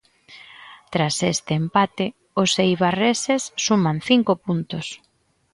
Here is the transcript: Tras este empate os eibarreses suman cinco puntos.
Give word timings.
Tras 0.93 1.15
este 1.33 1.51
empate 1.61 2.05
os 2.41 2.51
eibarreses 2.65 3.43
suman 3.65 3.97
cinco 4.09 4.33
puntos. 4.45 4.85